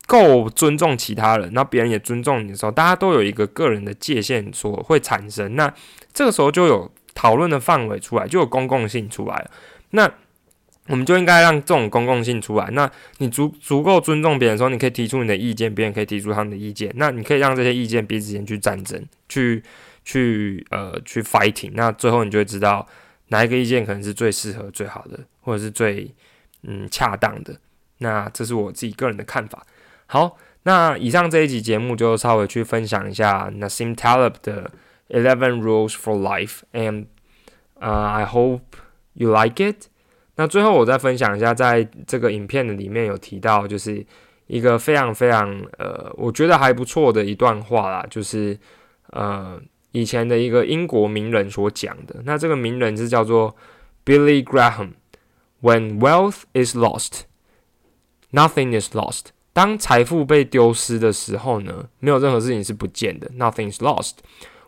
[0.05, 5.73] 够尊重其他人，那别人也尊重你的时候，大家都有一个个人的界限所会产生，那
[6.13, 9.49] 这个时候就有讨论的范围出来，就有公共性出来了。
[9.89, 10.07] 那
[10.89, 12.69] 我们就应该让这种公共性出来。
[12.69, 12.87] 那
[13.17, 16.91] 你足足够尊重别人的时候，你可以提出你的意见，别人可以提出他们的意见。
[16.97, 19.63] 那你可以让这些意见彼此间去战争，去。
[20.03, 22.85] 去呃去 fighting，那最后你就会知道
[23.29, 26.13] 哪一个意见可能是最适合、最好的，或者是最
[26.63, 27.55] 嗯恰当的。
[27.99, 29.65] 那这是我自己个人的看法。
[30.07, 34.69] 好，那以上这一集节目就稍微去分享一下 Nassim Taleb 的
[35.09, 37.05] Eleven Rules for Life，and
[37.79, 38.61] 呃 I hope
[39.13, 39.87] you like it。
[40.35, 44.05] 那最后我再分享一下，在这个影片的里面有提到，就是
[44.47, 48.59] 一个非常非常呃，我觉得还不错的一段话啦，就是
[49.11, 49.59] 呃。
[49.93, 53.55] 以前的一个英国名人所讲的，那这个名人是叫做
[54.03, 54.95] Billy Graham。
[55.61, 57.21] When wealth is lost,
[58.31, 59.27] nothing is lost。
[59.53, 63.29] 当财富被丢失的时候呢，没有任何事情是不见的。
[63.37, 64.15] Nothing is lost.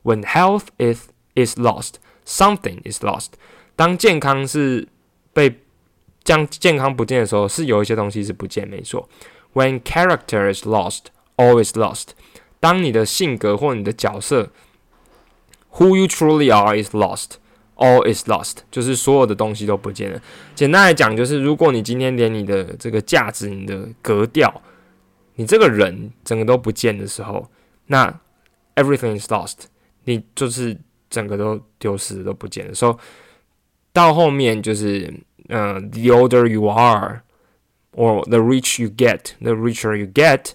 [0.04, 1.96] When health is is lost,
[2.26, 3.32] something is lost。
[3.76, 4.88] 当健康是
[5.34, 5.60] 被
[6.24, 9.10] 将健康不见的时候，是有一些东西是不见，没错。
[9.54, 11.06] When character is lost,
[11.36, 12.10] all is lost。
[12.60, 14.52] 当你的性格或你的角色
[15.75, 17.35] Who you truly are is lost,
[17.77, 20.21] all is lost，就是所有的东西都不见了。
[20.55, 24.63] 简单来讲，就是如果你今天连你的这个价值、你的格调、
[25.37, 27.49] 你这个人整个都不见的时候，
[27.87, 28.13] 那
[28.75, 29.57] everything is lost，
[30.05, 30.77] 你就是
[31.09, 32.75] 整个都丢失都不见了。
[32.75, 32.97] 所以
[33.93, 35.15] 到后面就是，
[35.49, 37.23] 呃，the older you are
[37.93, 40.53] or the rich you get, the richer you get,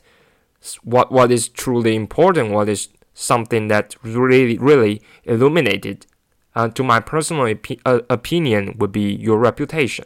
[0.83, 2.88] what what is truly important, what is
[3.19, 6.05] something that really, really illuminated,
[6.53, 10.05] uh, to my personal opi- uh, opinion, would be your reputation.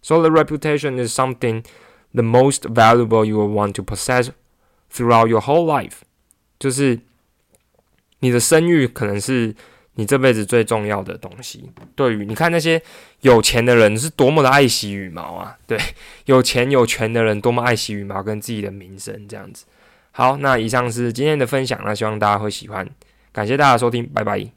[0.00, 1.64] So the reputation is something
[2.14, 4.30] the most valuable you will want to possess
[4.90, 6.02] throughout your whole life.
[6.58, 7.00] 就是
[8.20, 9.54] 你的声誉可能是
[9.94, 11.70] 你这辈子最重要的东西。
[11.94, 12.82] 对于你看那些
[13.20, 15.56] 有钱的人是多么的爱惜羽毛啊！
[15.66, 15.78] 对，
[16.26, 19.66] 有钱有权的人多么爱惜羽毛跟自己的名声这样子。
[20.17, 22.89] 好，那以上是今天的分享，那希望大家会喜欢，
[23.31, 24.56] 感谢大家收听，拜拜。